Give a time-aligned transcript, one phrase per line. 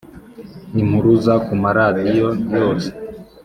[0.81, 2.89] Impuruza kuma radio yose